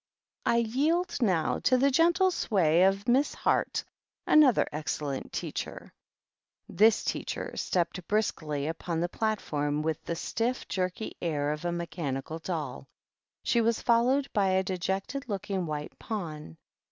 [0.47, 3.83] I yield now to the gentle sway of Miss Heart,
[4.25, 5.93] another excellent teacher."
[6.67, 12.39] This teacher stepped briskly upon the platform with the stiff, jerky air of a mechanical
[12.39, 12.87] doll;
[13.43, 16.57] she was followed by a dejected looking White Pawn.